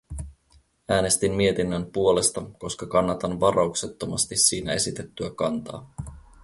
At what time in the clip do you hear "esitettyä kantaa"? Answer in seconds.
4.73-5.93